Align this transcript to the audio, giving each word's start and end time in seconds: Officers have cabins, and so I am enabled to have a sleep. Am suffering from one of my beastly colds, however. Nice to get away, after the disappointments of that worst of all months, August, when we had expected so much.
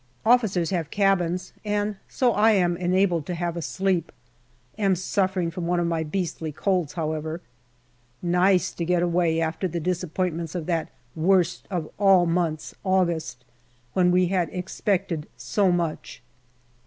Officers 0.25 0.71
have 0.71 0.89
cabins, 0.89 1.53
and 1.63 1.95
so 2.09 2.31
I 2.33 2.53
am 2.53 2.75
enabled 2.75 3.27
to 3.27 3.35
have 3.35 3.55
a 3.55 3.61
sleep. 3.61 4.11
Am 4.79 4.95
suffering 4.95 5.51
from 5.51 5.67
one 5.67 5.79
of 5.79 5.85
my 5.85 6.01
beastly 6.01 6.51
colds, 6.51 6.93
however. 6.93 7.39
Nice 8.19 8.71
to 8.71 8.83
get 8.83 9.03
away, 9.03 9.39
after 9.39 9.67
the 9.67 9.79
disappointments 9.79 10.55
of 10.55 10.65
that 10.65 10.89
worst 11.15 11.67
of 11.69 11.87
all 11.99 12.25
months, 12.25 12.73
August, 12.83 13.45
when 13.93 14.09
we 14.09 14.25
had 14.29 14.49
expected 14.51 15.27
so 15.37 15.71
much. 15.71 16.23